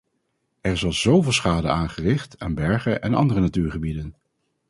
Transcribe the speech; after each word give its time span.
Er 0.61 0.71
is 0.71 0.85
al 0.85 0.91
zoveel 0.93 1.31
schade 1.31 1.67
aangericht 1.67 2.39
aan 2.39 2.53
bergen 2.53 3.01
en 3.01 3.13
andere 3.13 3.39
natuurgebieden. 3.39 4.15